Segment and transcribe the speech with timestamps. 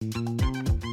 [0.00, 0.83] Thank you.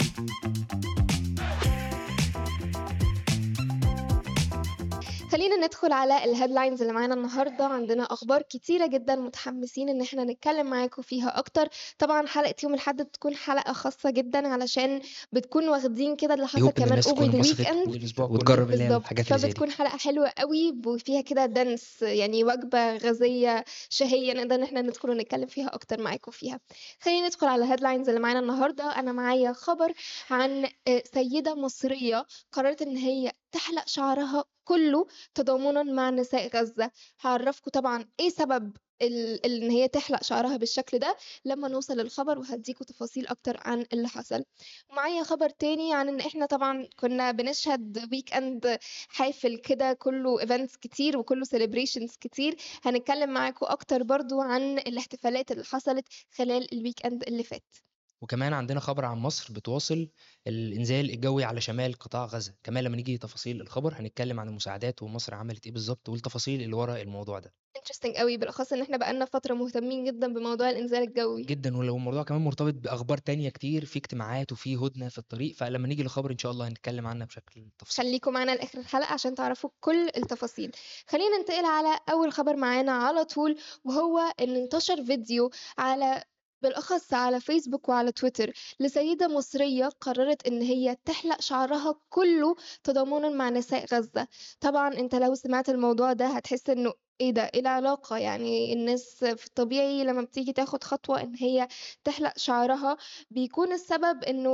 [5.51, 7.66] خلينا ندخل على ال headlines اللي معانا النهارده.
[7.66, 11.68] عندنا أخبار كتيرة جدا متحمسين إن إحنا نتكلم معاكم فيها أكتر.
[12.00, 15.01] طبعا حلقة يوم الأحد بتكون حلقة خاصة جدا علشان
[15.32, 20.82] بتكون واخدين كده اللي حصل كمان over the weekend وتجرب الحاجات فبتكون حلقة حلوة قوي
[20.86, 26.31] وفيها كده dense يعني وجبة غازية شهية نقدر إن إحنا ندخل ونتكلم فيها أكتر معاكم
[26.31, 26.59] فيها.
[27.02, 28.99] خلينا ندخل على ال headlines اللي معانا النهارده.
[28.99, 29.93] أنا معايا خبر
[30.29, 35.08] عن آه، سيدة مصرية قررت إن هي تحلق شعرها كله
[35.44, 36.91] تضامنا مع نساء غزة.
[37.22, 39.45] هعرفكم طبعا إيه سبب ال...
[39.45, 44.44] إن هي تحلق شعرها بالشكل ده لما نوصل للخبر وهديكوا تفاصيل أكتر عن اللي حصل.
[44.90, 48.78] ومعايا خبر تاني عن إن إحنا طبعا كنا بنشهد weekend
[49.09, 52.55] حافل كده كله events كتير وكله celebrations كتير.
[52.84, 57.91] هنتكلم معاكم أكتر برضو عن الاحتفالات اللي حصلت خلال ال weekend اللي فات.
[58.22, 60.10] وكمان عندنا خبر عن مصر بتواصل
[60.48, 62.54] الإنزال الجوي على شمال قطاع غزة.
[62.63, 66.97] كمان لما نيجي تفاصيل الخبر هنتكلم عن المساعدات ومصر عملت إيه بالظبط والتفاصيل اللي ورا
[67.02, 67.53] الموضوع ده.
[67.77, 68.38] interesting قوي.
[68.38, 71.44] بالأخص إن إحنا بقالنا فترة مهتمين جدا بموضوع الإنزال الجوي.
[71.44, 71.78] جدا.
[71.78, 76.03] ولو الموضوع كمان مرتبط بأخبار تانية كتير في اجتماعات وفي هدنة في الطريق فلما نيجي
[76.03, 78.08] للخبر إن شاء الله هنتكلم عنها بشكل تفصيلي.
[78.09, 80.72] خليكم معانا لآخر الحلقة عشان تعرفوا كل التفاصيل.
[81.08, 86.23] خلينا ننتقل على أول خبر معانا على طول وهو إن انتشر فيديو على
[86.61, 88.51] بالأخص على فيسبوك وعلى تويتر.
[88.79, 94.27] لسيدة مصرية قررت إن هي تحلق شعرها كله تضامنا مع نساء غزة.
[94.59, 99.45] طبعا أنت لو سمعت الموضوع ده هتحس إنه إيه ده؟ إيه العلاقة؟ يعني الناس في
[99.47, 101.67] الطبيعي لما بتيجي تاخد خطوة إن هي
[102.03, 102.97] تحلق شعرها
[103.31, 104.49] بيكون السبب إنه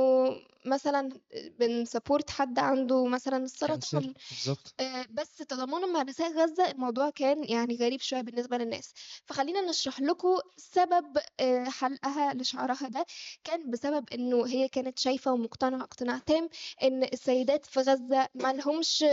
[0.68, 1.08] مثلا
[1.58, 4.14] بن support حد عنده مثلا السرطان.
[4.30, 4.74] بالظبط.
[4.80, 5.42] آه، بس
[5.92, 8.92] مع نساء غزة الموضوع كان يعني غريب شوية بالنسبة للناس.
[9.26, 13.06] فخلينا نشرح لكم سبب آه، حلقها لشعرها ده
[13.44, 16.48] كان بسبب إنه هي كانت شايفة ومقتنعة اقتناع تام
[16.82, 19.04] إن السيدات في غزة ما لهمش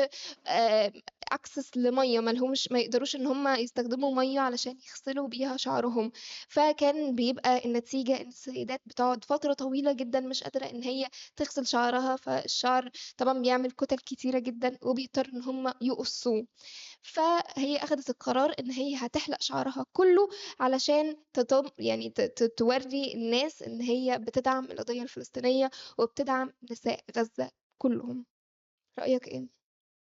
[1.31, 6.11] access لمية ما لهمش ما يقدروش إن هم يستخدموا مية علشان يغسلوا بيها شعرهم.
[6.47, 11.07] فكان بيبقى النتيجة إن السيدات بتقعد فترة طويلة جدا مش قادرة إن هي
[11.45, 16.47] تغسل شعرها فالشعر طبعا بيعمل كتل كتيرة جدا وبيضطر إن هم يقصوه.
[17.01, 20.29] فهي أخدت القرار إن هي هتحلق شعرها كله
[20.59, 22.09] علشان تطم يعني
[22.57, 28.25] توري الناس إن هي بتدعم القضية الفلسطينية وبتدعم نساء غزة كلهم.
[28.99, 29.47] رأيك إيه؟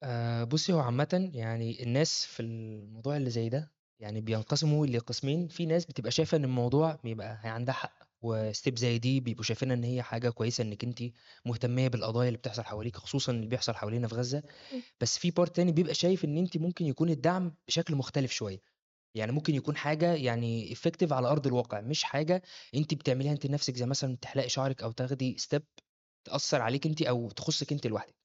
[0.03, 5.48] آه بصي هو عامة يعني الناس في الموضوع اللي زي ده يعني بينقسموا لقسمين.
[5.48, 9.77] في ناس بتبقى شايفة إن الموضوع بيبقى هي عندها حق وستيب زي دي بيبقوا شايفينها
[9.77, 11.03] إن هي حاجة كويسة إنك انت
[11.47, 14.43] مهتمية بالقضايا اللي بتحصل حواليك خصوصا اللي بيحصل حوالينا في غزة.
[14.71, 14.83] مم.
[15.00, 18.60] بس في part تاني بيبقى شايف إن انت ممكن يكون الدعم بشكل مختلف شوية.
[19.15, 22.43] يعني ممكن يكون حاجة يعني effective على أرض الواقع مش حاجة
[22.75, 25.65] انت بتعمليها انت لنفسك زي مثلا تحلقي شعرك أو تاخدي step
[26.25, 28.16] تأثر عليك انت أو تخصك انت لوحدك.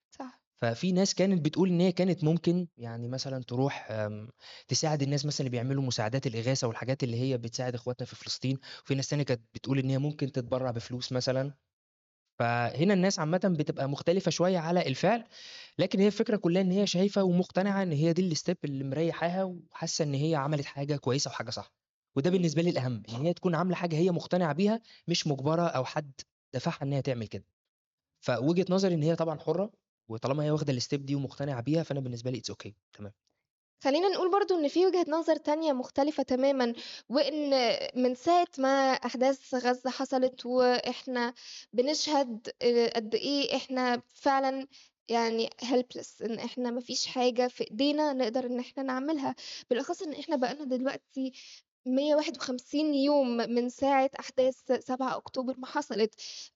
[0.62, 4.29] ففي ناس كانت بتقول إن هي كانت ممكن يعني مثلا تروح آم،
[4.68, 8.96] تساعد الناس مثلا اللي بيعملوا مساعدات الإغاثة والحاجات اللي هي بتساعد إخواتنا في فلسطين وفي
[8.96, 11.53] ناس تانية كانت بتقول إن هي ممكن تتبرع بفلوس مثلا
[12.40, 15.23] فهنا الناس عامة بتبقى مختلفة شوية على الفعل
[15.79, 19.44] لكن هي الفكرة كلها إن هي شايفة ومقتنعة إن هي دي ال step اللي مريحاها
[19.44, 21.73] وحاسة إن هي عملت حاجة كويسة وحاجة صح
[22.17, 22.38] وده مم.
[22.38, 26.12] بالنسبة لي الأهم إن هي تكون عاملة حاجة هي مقتنعة بيها مش مجبرة أو حد
[26.56, 27.46] دفعها إن هي تعمل كده
[28.22, 29.72] فوجهة نظري إن هي طبعا حرة
[30.09, 33.13] وطالما هي واخدة ال step دي ومقتنعة بيها فأنا بالنسبة لي it's okay تمام.
[33.84, 36.73] خلينا نقول برضو إن في وجهة نظر تانية مختلفة تماما
[37.09, 37.50] وإن
[37.95, 41.34] من ساعة ما أحداث غزة حصلت وإحنا
[41.73, 44.67] بنشهد آه، قد إيه إحنا فعلا
[45.09, 49.35] يعني helpless إن إحنا مفيش حاجة في إيدينا نقدر إن إحنا نعملها.
[49.69, 51.31] بالأخص إن إحنا بقالنا دلوقتي
[51.88, 56.16] 151 يوم من ساعة أحداث 7 أكتوبر ما حصلت.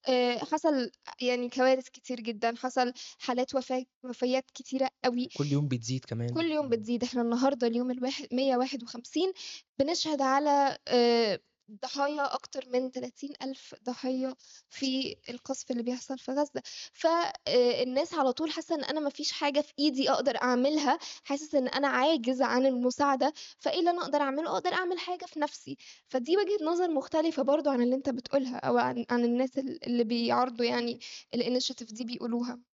[0.09, 5.30] آه، حصل يعني كوارث كتير جدا حصل حالات وفاة وفيات كتيرة قوي.
[5.38, 6.30] كل يوم بتزيد كمان.
[6.30, 7.03] كل يوم بتزيد.
[7.03, 9.34] إحنا النهارده اليوم الواحد 151
[9.80, 11.40] بنشهد على آه،
[11.83, 14.35] ضحايا أكتر من 30 ألف ضحية
[14.69, 16.61] في القصف اللي بيحصل في غزة.
[16.93, 20.99] فالناس على طول حاسة إن أنا مفيش حاجة في إيدي أقدر أعملها.
[21.23, 23.34] حاسس إن أنا عاجز عن المساعدة.
[23.59, 25.78] فإيه اللي أنا أقدر أعمله؟ أقدر أعمل حاجة في نفسي.
[26.09, 30.03] فدي وجهة نظر مختلفة برضو عن اللي أنت بتقولها أو عن, عن الناس ال- اللي
[30.03, 30.99] بيعرضوا يعني
[31.34, 32.71] الإنيشيتيف دي بيقولوها.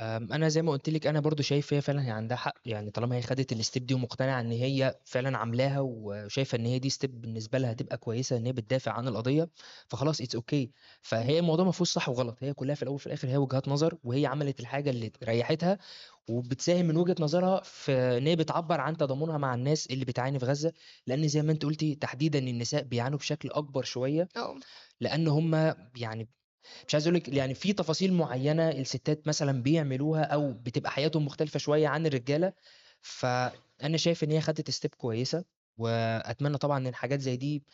[0.00, 2.54] أم، أنا زي ما قلت لك أنا برضو شايف هي فعلا هي عندها حق.
[2.64, 6.78] يعني طالما هي خدت ال step دي ومقتنعة إن هي فعلا عاملاها وشايفة إن هي
[6.78, 9.48] دي step بالنسبة لها هتبقى كويسة إن هي بتدافع عن القضية
[9.88, 10.70] فخلاص it's okay
[11.02, 12.36] فهي الموضوع ما فيهوش صح وغلط.
[12.40, 15.78] هي كلها في الأول وفي الآخر هي وجهات نظر وهي عملت الحاجة اللي ريحتها
[16.28, 20.46] وبتساهم من وجهة نظرها في إن هي بتعبر عن تضامنها مع الناس اللي بتعاني في
[20.46, 20.72] غزة.
[21.06, 24.58] لأن زي ما أنت قلتي تحديدا النساء بيعانوا بشكل أكبر شوية آه.
[25.00, 26.30] لأن هم يعني
[26.88, 31.58] مش عايز أقول لِك يعني في تفاصيل معيّنة الستات مثلًا بيعملوها أو بتبقى حياتهم مختلفة
[31.58, 32.52] شوية عن الرجالة،
[33.02, 35.44] فأنا شايف إن هي خدت step كويسة،
[35.78, 37.64] وأتمنى طبعًا إن الحاجات زي دي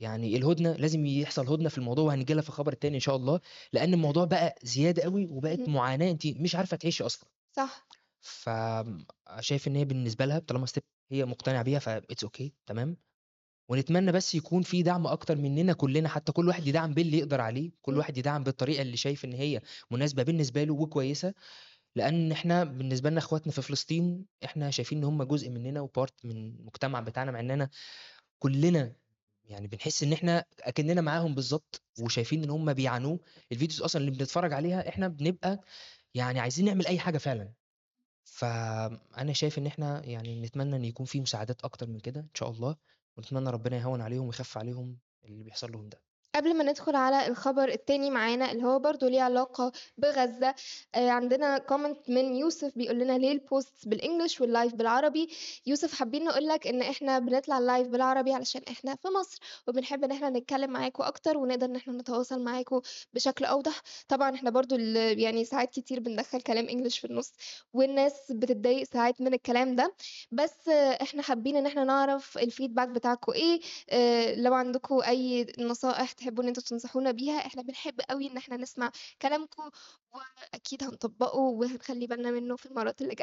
[0.00, 3.40] يعني الهُدنة لازم يحصل هُدنة في الموضوع وهنيجي لها في الخبر التاني إن شاء الله،
[3.72, 5.68] لإن الموضوع بقى زيادة أوي وبقت اهم.
[5.68, 7.28] معاناة أنتِ مش عارفة تعيشي أصلًا.
[7.56, 7.88] صح.
[8.20, 9.06] فآمم
[9.40, 10.82] شايف إن هي بالنسبة لها طالما step
[11.12, 12.96] هي مقتنعة بيها فit's okay تمام،
[13.68, 17.70] ونتمنى بس يكون في دعم أكتر مننا كلنا، حتى كل واحد يدعم باللي يقدر عليه،
[17.82, 17.98] كل.
[17.98, 19.60] واحد يدعم بالطريقة اللي شايف إن هي
[19.90, 21.34] مناسبة بالنسبة له وكويسة،
[21.96, 26.36] لإن إحنا بالنسبة لنا إخواتنا في فلسطين إحنا شايفين إن هم جزء مننا وpart من
[26.36, 27.70] المجتمع بتاعنا، مع إننا
[28.38, 28.92] كلنا
[29.44, 33.18] يعني بنحس إن إحنا أكننا معاهم بالضبط، وشايفين إن هم بيعانوا،
[33.52, 35.60] الفيديوز أصلًا اللي بنتفرج عليها إحنا بنبقى
[36.14, 37.52] يعني عايزين نعمل أي حاجة فعلًا.
[38.24, 42.50] فأنا شايف إن إحنا يعني نتمنى إن يكون في مساعدات أكتر من كده إن شاء
[42.50, 42.76] الله،
[43.16, 46.07] ونتمنى ربنا يهوّن عليهم ويخفف عليهم اللي بيحصل لهم ده.
[46.34, 50.54] قبل ما ندخل على الخبر التاني معانا اللي هو برضه ليه علاقة بغزة،
[50.94, 55.28] آآ عندنا comment من يوسف بيقول لنا ليه الposts بالEnglish والlive بالعربي؟
[55.66, 59.38] يوسف حابين نقول لك إن إحنا بنطلع live بالعربي علشان إحنا في مصر،
[59.68, 62.80] وبنحب إن إحنا نتكلم معاكم أكتر ونقدر إن إحنا نتواصل معاكم
[63.14, 64.76] بشكل أوضح، طبعًا إحنا برضه
[65.18, 67.32] يعني ساعات كتير بندخّل كلام English في النُص،
[67.72, 69.94] والناس بتتضايق ساعات من الكلام ده،
[70.32, 70.68] بس
[71.02, 73.60] إحنا حابين إن إحنا نعرف الfeedback بتاعكم إيه،
[73.90, 78.56] آآ لو عندكم أي نصائح تحبوا إن أنتم تنصحونا بيها، إحنا بنحب أوي إن إحنا
[78.56, 78.92] نسمع
[79.22, 79.70] كلامكم،
[80.14, 83.14] وأكيد هنطبّقه وهنخلّي بالنا منه في المرات اللي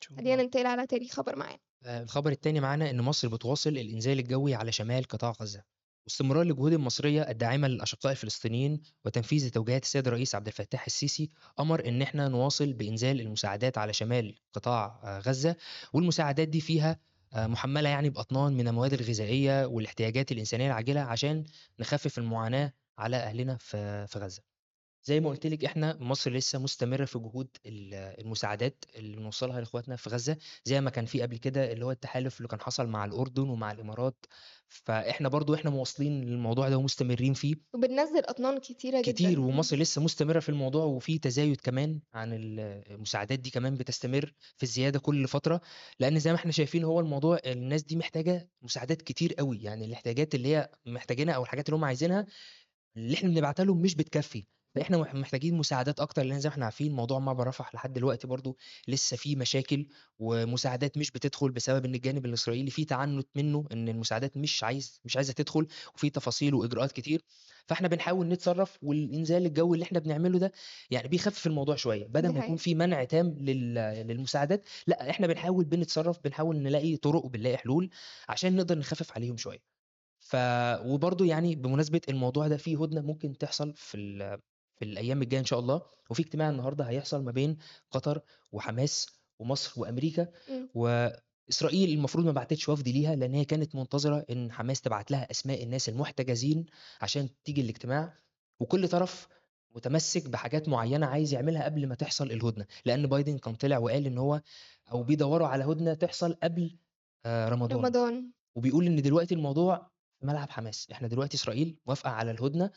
[0.00, 0.42] شاء خلّينا.
[0.42, 1.58] ننتقل على تاني خبر معانا.
[1.86, 5.62] الخبر التاني معانا إن مصر بتواصل الإنزال الجوي على شمال قطاع غزة،
[6.06, 11.28] واستمرار للجهود المصرية الداعمة للأشقاء الفلسطينيين وتنفيذ توجيهات السيد الرئيس عبد الفتاح السيسي،
[11.60, 15.56] أمر إن إحنا نواصل بإنزال المساعدات على شمال قطاع آآ غزة،
[15.92, 17.00] والمساعدات دي فيها
[17.34, 21.44] آآ مُحمّلة يعني بأطنان من المواد الغذائية والاحتياجات الإنسانية العاجلة عشان
[21.80, 24.57] نخفف المعاناة على أهلنا في في غزة.
[25.04, 29.96] زي ما قُلت لِك إحنا مصر لسه مستمرة في جهود ال المساعدات اللي بنوصّلها لإخواتنا
[29.96, 33.04] في غزة، زي ما كان في قبل كده اللي هو التحالف اللي كان حصل مع
[33.04, 34.26] الأردن ومع الإمارات،
[34.68, 37.54] فإحنا برضه إحنا مواصلين للموضوع ده ومستمرين فيه.
[37.74, 39.08] وبننزّل أطنان كتيرة جدًا.
[39.08, 39.48] كتير، إمم.
[39.48, 42.60] ومصر لسه مستمرة في الموضوع وفي تزايد كمان عن ال
[42.90, 45.60] المساعدات دي كمان بتستمر في الزيادة كل فترة،
[46.00, 50.34] لإن زي ما إحنا شايفين هو الموضوع الناس دي محتاجة مساعدات كتير أوي، يعني الإحتياجات
[50.34, 52.26] اللي هي محتاجينها أو الحاجات اللي هم عايزينها
[52.96, 56.64] اللي إحنا بنبعتها لهم مش بتكفّي، فإحنا مح محتاجين مساعدات أكتر، لإن زي ما إحنا
[56.64, 58.56] عارفين موضوع معبر رفح لحد دلوقتي برضه
[58.88, 59.86] لسه فيه مشاكل،
[60.18, 65.16] ومساعدات مش بتدخل بسبب إن الجانب الإسرائيلي فيه تعنُّت منه إن المساعدات مش عايز مش
[65.16, 67.24] عايزة تدخل، وفي تفاصيل وإجراءات كتير،
[67.66, 70.52] فإحنا بنحاول نتصرّف والإنزال الجوي اللي إحنا بنعمله ده
[70.90, 72.56] يعني بيخفف الموضوع شوية، بدل ما يكون.
[72.56, 73.74] في منع تام لل
[74.06, 77.90] للمساعدات، لأ إحنا بنحاول بنتصرّف، بنحاول نلاقي طرق وبنلاقي حلول
[78.28, 79.58] عشان نقدر نخفف عليهم شوية.
[80.20, 80.36] ف
[80.86, 84.40] وبرضه يعني بمناسبة الموضوع ده في هُدنة ممكن تحصل في ال
[84.78, 87.56] في الأيام الجاية إن شاء الله، وفي اجتماع النهارده هيحصل ما بين
[87.90, 88.20] قطر
[88.52, 89.06] وحماس
[89.38, 90.68] ومصر وأمريكا، إمم.
[90.74, 95.62] وإسرائيل المفروض ما بعتتش وفد ليها، لإن هي كانت منتظرة إن حماس تبعت لها أسماء
[95.62, 96.66] الناس المحتجزين
[97.00, 98.14] عشان تيجي الاجتماع،
[98.60, 99.28] وكل طرف
[99.76, 104.18] متمسك بحاجات معيّنة عايز يعملها قبل ما تحصل الهُدنة، لإن بايدن كان طلع وقال إن
[104.18, 104.40] هو
[104.92, 106.76] أو بيدوّروا على هُدنة تحصل قبل
[107.26, 108.30] آآ رمضان، رمضان.
[108.54, 109.90] وبيقول إن دلوقتي الموضوع
[110.20, 112.70] في ملعب حماس، إحنا دلوقتي إسرائيل موافقة على الهُدنة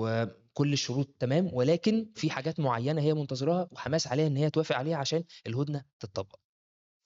[0.00, 4.96] وكل الشروط تمام، ولكن في حاجات معيّنة هي منتظراها وحماس عليها إن هي توافق عليها
[4.96, 6.40] عشان الهُدنة تتطبّق.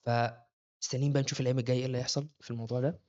[0.07, 3.01] فمستنيين بقى نشوف الأيام الجاية إيه اللي هيحصل في الموضوع ده.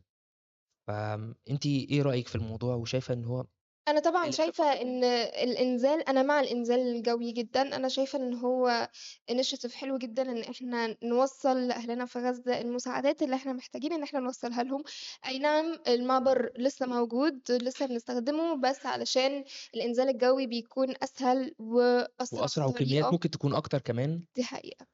[0.88, 3.46] فآمم أنتِ إيه رأيِك في الموضوع وشايفة إن هو
[3.88, 8.89] أنا طبعًا ال شايفة إن الإنزال أنا مع الإنزال الجوي جدًا، أنا شايفة إن هو
[9.32, 14.20] initiative حلو جدًا إن إحنا نوصّل لأهلنا في غزة المساعدات اللي إحنا محتاجين إن إحنا
[14.20, 14.84] نوصّلها لهم،
[15.25, 19.44] أي نعم المعبر لسه موجود، لسه بنستخدمه، بس علشان
[19.75, 24.25] الإنزال الجوي بيكون أسهل وأسرع وأسرع وكميات ممكن تكون أكتر كمان.
[24.36, 24.88] دي حقيقة.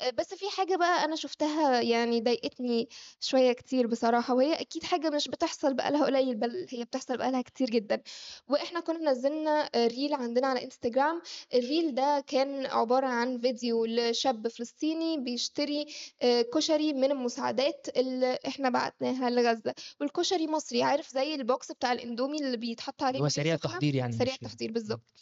[0.00, 2.88] آآ بس في حاجة بقى أنا شُفتها يعني ضايقتني
[3.20, 7.30] شوية كتير بصراحة، وهي أكيد حاجة مش بتحصل بقى لها قليل، بل هي بتحصل بقى
[7.32, 8.02] لها كتير جدًا،
[8.48, 11.22] وإحنا كنا نزّلنا reel عندنا على إنستجرام،
[11.54, 15.86] الreel ده كان عبارة عن فيديو لشاب فلسطيني بيشتري
[16.22, 22.38] آآ كشري من المساعدات اللي إحنا بعتناها لغزة، والكشري مصري، عارف زي الbox بتاع الإندومي
[22.38, 24.72] اللي بيتحط عليه اللي هو سريع سخنة؟ التحضير يعني سريع مش التحضير إمم.
[24.72, 25.14] بالضبط.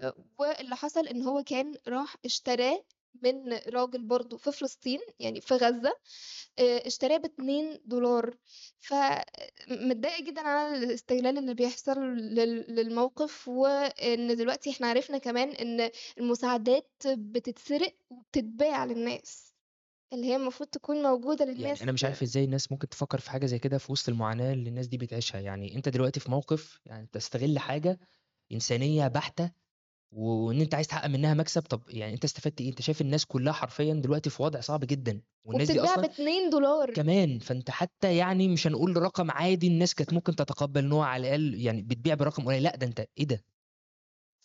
[0.00, 2.84] آآ واللي حصل إن هو كان راح اشتراه
[3.22, 5.92] من راجل برضه في فلسطين، يعني في غزة،
[6.58, 8.38] آآ اشتراه ب2$
[8.80, 8.94] ف
[9.70, 16.90] متضايقة جدًا على الاستغلال اللي بيحصل لل للموقف، وإن دلوقتي إحنا عرفنا كمان إن المساعدات
[17.08, 19.54] بتتسرق وبتتباع للناس،
[20.12, 23.30] اللي هي المفروض تكون موجودة يعني للناس أنا مش عارف إزاي الناس ممكن تفكّر في
[23.30, 26.80] حاجة زي كده في وسط المعاناة اللي الناس دي بتعيشها، يعني أنت دلوقتي في موقف
[26.86, 27.98] يعني تستغل حاجة
[28.52, 29.52] إنسانية بحتة
[30.12, 33.52] وإن أنت عايز تحقق منها مكسب طب يعني أنت استفدت إيه؟ أنت شايف الناس كلها
[33.52, 36.50] حرفيًا دلوقتي في وضع صعب جدًا والناس دي وبتتباع أصلًا ب$2
[36.94, 41.22] كمان فأنت حتى يعني مش هنقول رقم عادي الناس كانت ممكن تتقبل إن هو على
[41.28, 43.44] الأقل يعني بتبيع برقم قليل لأ ده أنت إيه ده؟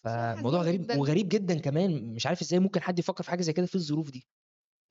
[0.06, 0.98] حزين غريب جدًا.
[0.98, 4.12] وغريب جدًا كمان مش عارف إزاي ممكن حد يفكر في حاجة زي كده في الظروف
[4.12, 4.28] دي.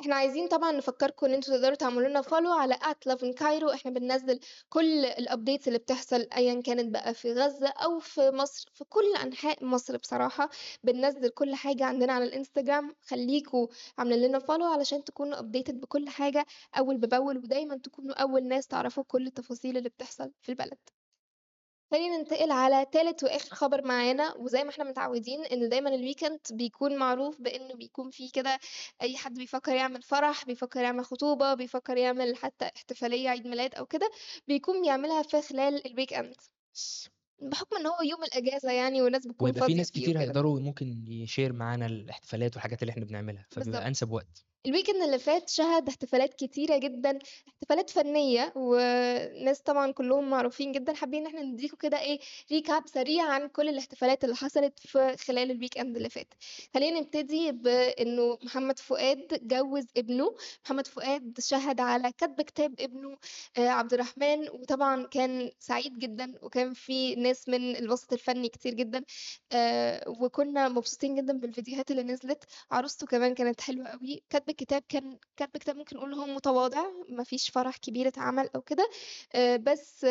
[0.00, 2.74] إحنا عايزين طبعًا نفكّركم إن أنتم تقدروا تعملوا لنا follow على
[3.08, 8.70] @loveincairo إحنا بننزّل كل الupdates اللي بتحصل أيًا كانت بقى في غزة أو في مصر،
[8.74, 10.48] في كل أنحاء مصر بصراحة،
[10.84, 13.66] بننزّل كل حاجة عندنا على الإنستجرام، خلّيكم
[13.98, 16.46] عاملين لنا follow علشان تكونوا updated بكل حاجة
[16.78, 20.95] أول بأول، ودايمًا تكونوا أول ناس تعرفوا كل التفاصيل اللي بتحصل في البلد.
[21.90, 26.96] خلّينا ننتقل على تالت وآخر خبر معانا، وزي ما إحنا متعودين إن دايمًا الweekend بيكون
[26.96, 28.58] معروف بإنه بيكون فيه كده
[29.02, 33.86] أي حد بيفكّر يعمل فرح، بيفكّر يعمل خطوبة، بيفكّر يعمل حتى احتفالية عيد ميلاد أو
[33.86, 34.10] كده،
[34.48, 36.34] بيكون بيعملها في خلال الweekend.
[37.42, 40.20] بحكم إن هو يوم الأجازة يعني والناس بتكون وهيبقى في فاضية ناس فيه كتير وكده.
[40.20, 43.88] هيقدروا ممكن يshare معانا الاحتفالات والحاجات اللي إحنا بنعملها، فبيبقى بالضبط.
[43.88, 44.46] أنسب وقت.
[44.66, 47.18] الweekend اللي فات شهد احتفالات كتيرة جدًا،
[47.48, 52.18] احتفالات فنية وناس طبعًا كلّهم معروفين جدًا، حابين إن إحنا ندّيكم كده إيه
[52.52, 56.34] recap سريع عن كل الاحتفالات اللي حصلت في خلال الweekend اللي فات.
[56.74, 63.16] خلّينا نبتدي بإنه محمد فؤاد جوّز ابنه، محمد فؤاد شهد على كتب كتاب ابنه
[63.58, 69.04] آآ عبد الرحمن، وطبعًا كان سعيد جدًا وكان في ناس من الوسط الفني كتير جدًا،
[69.52, 75.18] آآ وكنا مبسوطين جدًا بالفيديوهات اللي نزلت، عروسته كمان كانت حلوة أوي، كتب الكتاب كان
[75.36, 78.88] كتب كتاب ممكن نقول هو متواضع، ما فيش فرح كبير اتعمل أو كده،
[79.34, 80.04] آآ بس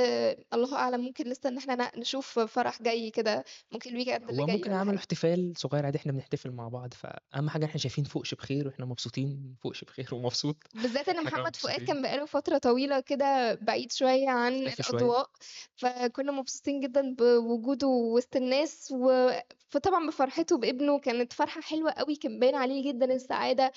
[0.54, 4.48] الله أعلم ممكن لسه إن إحنا ن نشوف فرح جاي كده ممكن الweekend اللي هو
[4.48, 5.00] جاي ممكن والّا عملوا.
[5.00, 9.56] احتفال صغير عادي إحنا بنحتفل مع بعض، فأهم حاجة إحنا شايفين فوقش بخير وإحنا مبسوطين،
[9.64, 11.88] فوقش بخير ومبسوط، بالذات كمان محمد فؤاد مبسوطين.
[11.88, 15.14] كان بقى له فترة طويلة كده بعيد شوية عن شوية.
[15.14, 15.30] الأضواء،
[15.75, 19.30] فكنا مبسوطين جدًا بوجوده وسط الناس و
[19.70, 23.72] فطبعًا بفرحته بابنه، كانت فرحة حلوة أوي، كان باين عليه جدًا السعادة،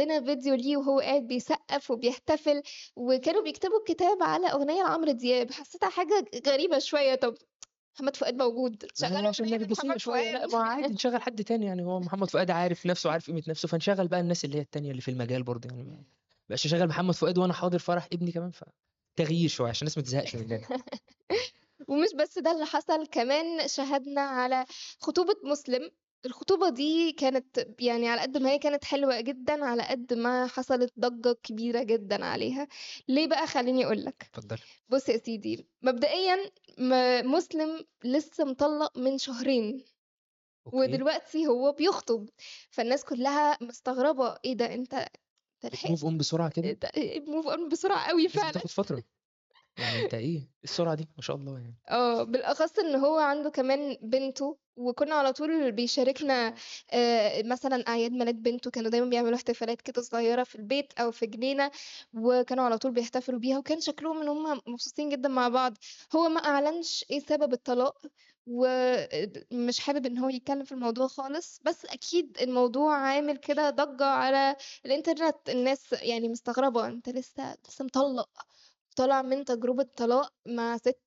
[0.00, 2.62] عندنا فيديو ليه وهو قاعد بيسقّف وبيحتفل،
[2.96, 7.34] وكانوا بيكتبوا الكتاب على أغنية لعمرو دياب، حسيتها حاجة غريبة شوية، طب
[7.94, 10.62] محمد فؤاد موجود، لمحمد شوية، لأ فؤاد.
[10.62, 11.82] ما عادي نشغّل حد تاني يعني.
[11.84, 15.02] هو محمد فؤاد عارف نَفْسه وعارف قيمة نَفْسه، فنشغّل بقى الناس اللي هي التانية اللي
[15.02, 16.04] في المجال برضه يعني.
[16.48, 18.64] بقاش أشغّل محمد فؤاد وأنا حاضر فرح ابني كمان، ف
[19.16, 20.60] تغيير شوية عشان الناس ما تزهقش مننا.
[21.88, 24.64] ومش بس ده اللي حصل، كمان شهدنا على
[25.00, 25.90] خطوبة مسلم،
[26.26, 30.92] الخطوبة دي كانت يعني على قد ما هي كانت حلوة جدًا، على قد ما حصلت
[31.00, 32.68] ضجة كبيرة جدًا عليها،
[33.08, 34.32] ليه بقى خلّيني أقول لك.
[34.34, 34.66] اتفضلي.
[34.88, 36.36] بُص يا سيدي، مبدئيًا
[36.78, 36.92] م
[37.32, 39.84] مسلم لسه مطلّق من شهرين،
[40.66, 41.02] أوكي.
[41.02, 42.28] ودلوقتي هو بيخطب،
[42.70, 46.86] فالناس كلّها مستغربة إيه ده أنت أنت لحقت بتmove on بسرعة كده؟ أنت
[47.28, 48.50] move on بسرعة أوي لازم فعلًا.
[48.50, 49.02] تاخد فترة.
[49.76, 51.78] يعني أنت إيه، السرعة دي؟ ما شاء الله يعني.
[51.90, 56.54] آه، بالأخص إن هو عنده كمان بنته، وكنا على طول بيشاركنا
[56.92, 61.26] آآ مثلًا أعياد ميلاد بنته، كانوا دايمًا بيعملوا احتفالات كده صغيرة في البيت أو في
[61.26, 61.70] جنينة،
[62.14, 65.74] وكانوا على طول بيحتفلوا بيها، وكان شكلهم إن هُم مبسوطين جدًا مع بعض.
[66.16, 67.98] هو ما أعلنش إيه سبب الطلاق،
[68.46, 74.04] وآآ مش حابب إن هو يتكلم في الموضوع خالص، بس أكيد الموضوع عامل كده ضجة
[74.04, 74.56] على
[74.86, 78.28] الإنترنت، الناس يعني مستغربة أنت لسه لسه مطلّق،
[78.96, 81.00] طالع من تجربة طلاق مع سِت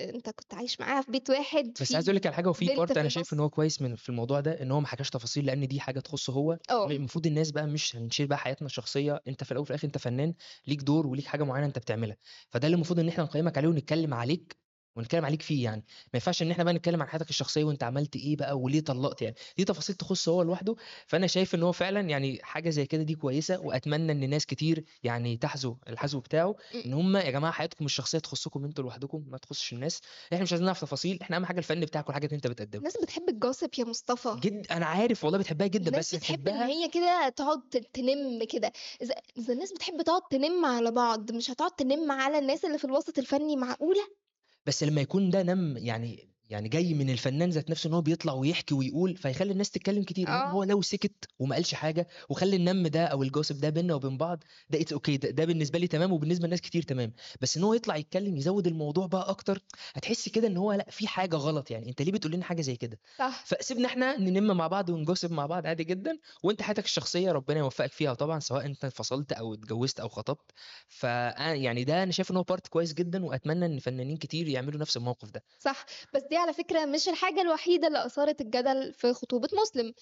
[0.00, 2.68] أنت كنت عايش معاها في بيت واحد، بس عايز في أقول لِك على حاجة وفي
[2.86, 3.40] في أنا شايف النُص.
[3.40, 6.32] هو كويس من في الموضوع ده، إن هو ما حكاش تفاصيل لإن دي حاجة تخُصّه
[6.32, 6.94] هو، آه.
[6.96, 10.34] المفروض الناس بقى مش هنشير بقى حياتنا الشخصية، أنت في الأول وفي الآخر أنت فنان،
[10.66, 12.16] ليك دور وليك حاجة معيّنة أنت بتعملها،
[12.50, 14.63] فده اللي المفروض إن إحنا نقيّمك عليه ونتكلم عليك
[14.96, 18.16] ونتكلم عليك فيه يعني، ما ينفعش إن إحنا بقى نتكلم عن حياتك الشخصية وأنت عملت
[18.16, 20.74] إيه بقى وليه طلّقت يعني، دي تفاصيل تخُصّه هو لوحده،
[21.06, 24.84] فأنا شايف إن هو فعلًا يعني حاجة زي كده دي كويسة، وأتمنى إن ناس كتير
[25.02, 26.54] يعني تحذو الحذو بتاعه،.
[26.86, 30.00] إن هُم يا جماعة حياتكم الشخصية تخُصّكم أنتم لوحدكم، ما تخُصّش الناس،
[30.32, 32.84] إحنا مش عايزين نعرف تفاصيل، إحنا أهم حاجة الفن بتاعك والحاجات اللي أنت بتقدّمها.
[32.84, 34.36] الناس بتحب الgossip يا مصطفى.
[34.40, 37.60] جد أنا عارف والله بتحبها جدًا، بس بتحب نحبها هي كده تقعد
[37.92, 38.72] تنِم كده،
[39.02, 42.84] إذا إذا الناس بتحب تقعد تنِم على بعض، مش هتقعد تنِم على الناس اللي في
[42.84, 44.23] الوسط الفني، معقولة!
[44.66, 48.32] بس لمّا يكون ده نَم يعني يعني جاي من الفنان ذات نفسه إن هو بيطلع
[48.32, 50.52] ويحكي ويقول، فهيخلّي الناس تتكلم كتير، إنما آه.
[50.52, 54.44] هو لو سكت وما قالش حاجة وخلّى النَم ده أو الgossip ده بيننا وبين بعض،
[54.70, 57.74] ده it's okay ده ده بالنسبة لي تمام وبالنسبة لناس كتير تمام، بس إن هو
[57.74, 61.88] يطلع يتكلم يزوّد الموضوع بقى أكتر، هتحسّي كده إن هو لأ في حاجة غلط يعني،
[61.88, 63.44] أنت ليه بتقول لنا حاجة زي كده؟ صح.
[63.44, 67.92] فسيبنا إحنا ننِم مع بعض ونgossip مع بعض عادي جدًا، وأنت حياتك الشخصية ربنا يوفقك
[67.92, 70.50] فيها طبعًا، سواء أنت انفصلت أو اتجوزت أو خطبت،
[70.88, 74.80] فأ يعني ده أنا شايف إن هو part كويس جدًا، وأتمنى إن فنانين كتير يعملوا
[74.80, 75.44] نفس الموقف ده.
[75.58, 79.94] صح، بس دي على فكرة مش الحاجة الوحيدة اللي أثارت الجدل في خطوبة مسلم،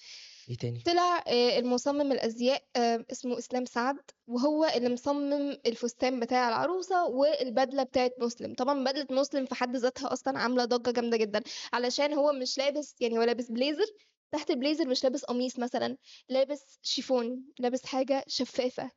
[0.49, 3.97] إيه تاني؟ طلع آآ المصمم الأزياء آآ اسمه إسلام سعد،
[4.27, 5.33] وهو اللي مصمم
[5.65, 10.91] الفستان بتاع العروسة والبدلة بتاعة مسلم، طبعًا بدلة مسلم في حد ذاتها أصلًا عاملة ضجة
[10.91, 13.85] جامدة جدًا، علشان هو مش لابس يعني هو لابس بليزر،
[14.31, 15.97] تحت البليزر مش لابس قميص مثلًا،
[16.29, 18.91] لابس شيفون، لابس حاجة شفافة،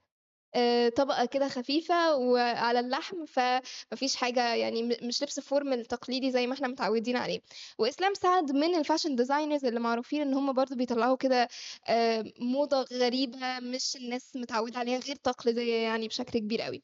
[0.57, 3.61] آآ طبقة كده خفيفة وعلى اللحم، فما
[3.97, 7.41] فيش حاجة يعني مش لبس formal تقليدي زي ما إحنا متعودين عليه.
[7.79, 11.49] وإسلام سعد من الfashion designers اللي معروفين إن هم برضه بيطلعوا كده
[11.89, 16.83] آآ موضة غريبة مش الناس متعودة عليها، غير تقليدية يعني بشكل كبير أوي.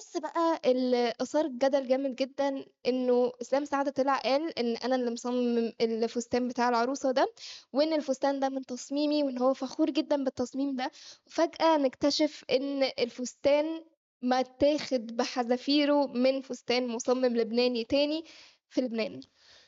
[0.00, 5.10] بس بقى اللي أثار جدل جامد جدًا إنه إسلام سعد طلع قال إن أنا اللي
[5.10, 7.34] مصمم الفستان بتاع العروسة ده،
[7.72, 10.90] وإن الفستان ده من تصميمي وإن هو فخور جدًا بالتصميم ده،
[11.26, 13.84] وفجأة نكتشف إن الفستان
[14.22, 18.24] متاخد بحذافيره من فستان مصمم لبناني تاني
[18.68, 19.20] في لبنان،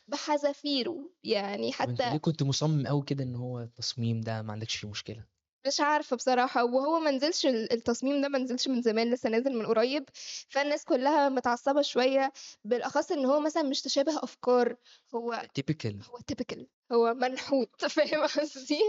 [0.09, 4.53] بحذافيره، يعني طب أنت حتى ليه كنت مصمم أوي كده إن هو التصميم ده ما
[4.53, 5.27] عندكش فيه مشكلة؟
[5.67, 9.53] مش عارفة بصراحة، وهو ما نزلش ال التصميم ده ما نزلش من زمان لسه نازل
[9.59, 10.05] من قريب،
[10.49, 12.33] فالناس كلها متعصبة شوية،
[12.65, 14.77] بالأخص إن هو مثلًا مش تشابه أفكار،
[15.15, 15.95] هو typical.
[16.11, 18.81] هو typical هو منحوت فاهم قصدي؟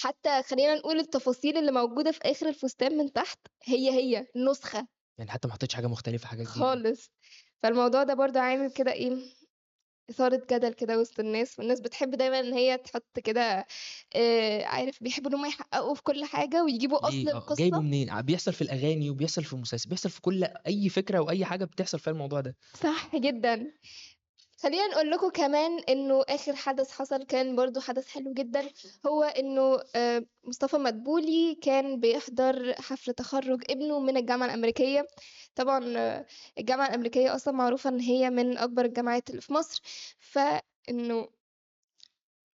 [0.00, 4.88] حتى خلّينا نقول التفاصيل اللي موجودة في آخر الفستان من تحت هي، هي نسخة.
[5.18, 6.54] يعني حتى ما حطيتش حاجة مختلفة، حاجة جديدة.
[6.60, 7.10] خالص.
[7.62, 9.18] فالموضوع ده برضه عامل كده إيه،
[10.12, 13.66] إثارة جدل كده وسط الناس، والناس بتحب دايمًا إن هي تحط كده
[14.16, 17.82] آآ عارف بيحبوا إن هم يحققوا في كل حاجة ويجيبوا أصل ليه؟ آه، جايبه القصة.
[17.82, 21.64] منين؟ ع بيحصل في الأغاني وبيحصل في المسلسل بيحصل في كل أي فكرة وأي حاجة
[21.64, 22.56] بتحصل فيها الموضوع ده.
[22.76, 23.72] صح جدًا.
[24.62, 28.70] خلّينا نقول لكم كمان إنه آخر حدث حصل كان برضه حدث حلو جدًا،
[29.06, 35.06] هو إنه آآ مصطفى مدبولي كان بيحضر حفل تخرُّج ابنه من الجامعة الأمريكية،
[35.54, 35.78] طبعًا
[36.58, 39.82] الجامعة الأمريكية أصلًا معروفة إن هي من أكبر الجامعات اللي في مصر،
[40.20, 41.28] فإنه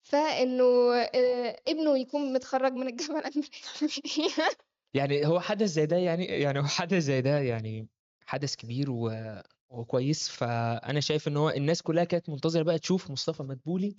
[0.02, 4.48] فإنه آآ ابنه يكون متخرّج من الجامعة الأمريكية.
[4.94, 7.88] يعني هو حدث زي ده يعني يعني هو حدث زي ده يعني
[8.26, 9.10] حدث كبير و
[9.70, 13.96] وكويس، فأنا شايف إن هو الناس كلها كانت منتظرة بقى تشوف مصطفى مدبولي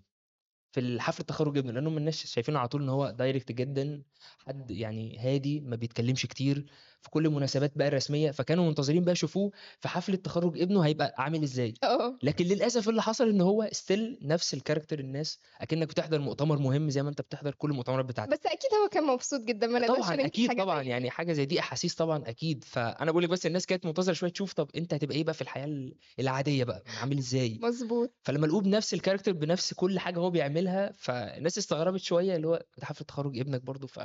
[0.71, 4.03] في ال حفلة تخرُّج ابنه، لأن هم الناس شايفينه على طول إن هو direct جدًا،
[4.47, 6.65] حد يعني هادي ما بيتكلمش كتير
[7.01, 11.43] في كل المناسبات بقى الرسمية، فكانوا منتظرين بقى يشوفوه في حفلة تخرُّج ابنه هيبقى عامل
[11.43, 11.73] إزاي.
[11.83, 12.19] آه.
[12.21, 17.03] لكن للأسف اللي حصل إن هو still نفس الcharacter الناس أكنك بتحضر مؤتمر مهم زي
[17.03, 18.31] ما أنت بتحضر كل المؤتمرات بتاعتك.
[18.31, 20.17] بس أكيد هو كان مبسوط جدًا، ما طبعًا
[20.47, 20.83] حاجة طبعًا، دي.
[20.83, 24.29] يعني حاجة زي دي أحاسيس طبعًا أكيد، فأنا باقول لِك بس الناس كانت منتظرة شوية
[24.31, 28.13] تشوف طب أنت هتبقى إيه بقى في الحياة ال العادية بقى، عامل إزاي؟ مضبوط.
[28.23, 30.58] فلمّا لقوه بنفس الcharacter بنفس كل حاجة هو بيعملها،
[30.97, 33.99] فالناس استغربت شوية اللي هو ده حفلة تخرُّج ابنك برضه ف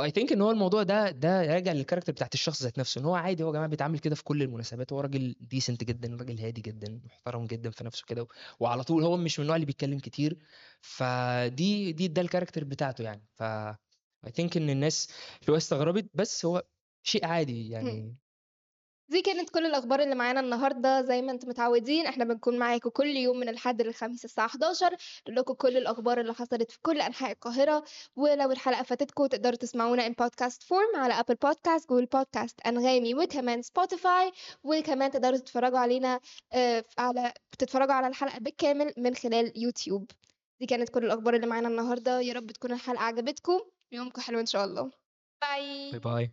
[0.00, 3.14] فI think إن هو الموضوع ده ده راجع للcharacter بتاعة الشخص ذات نفسه، إن هو
[3.14, 6.60] عادي هو يا جماعة بيتعامل كده في كل المناسبات، هو راجل decent جدًا، راجل هادي
[6.60, 8.26] جدًا، محترم جدًا في نفسه كده،
[8.60, 10.38] وعلى طول هو مش من النوع اللي بيتكلم كتير،
[10.80, 13.42] فدي دي ده الcharacter بتاعته يعني، ف
[14.26, 15.08] I think إن الناس
[15.46, 16.62] شوية استغربت، بس هو
[17.02, 17.70] شيء عادي.
[17.70, 18.16] يعني
[19.12, 23.06] دي كانت كل الأخبار اللي معانا النهارده، زي ما أنتم متعودين إحنا بنكون معاكم كل
[23.06, 27.32] يوم من الحد للخميس الساعة 11:00 نقول لكم كل الأخبار اللي حصلت في كل أنحاء
[27.32, 27.84] القاهرة،
[28.16, 33.62] ولو الحلقة فاتتكم تقدروا تسمعونا in podcast form على Apple Podcast، Google Podcast، أنغامي، وكمان
[33.62, 34.32] Spotify،
[34.64, 36.20] وكمان تقدروا تتفرجوا علينا
[36.52, 40.10] ف على تتفرجوا على الحلقة بالكامل من خلال يوتيوب.
[40.60, 43.60] دي كانت كل الأخبار اللي معانا النهارده، يا رب تكون الحلقة عجبتكم،
[43.92, 44.90] يومكم حلو إن شاء الله.
[45.42, 45.90] bye.
[45.90, 46.30] bye bye.